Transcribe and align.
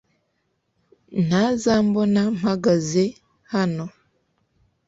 Ntazambona 1.25 2.21
mpagaze 2.37 3.03
hano 3.53 3.85